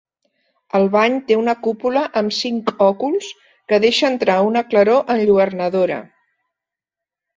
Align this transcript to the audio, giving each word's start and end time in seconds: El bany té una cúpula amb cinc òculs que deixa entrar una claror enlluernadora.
El 0.77 0.85
bany 0.95 1.17
té 1.27 1.35
una 1.41 1.53
cúpula 1.67 2.03
amb 2.21 2.33
cinc 2.39 2.73
òculs 2.87 3.29
que 3.73 3.81
deixa 3.85 4.11
entrar 4.15 4.39
una 4.49 4.67
claror 4.73 5.15
enlluernadora. 5.17 6.01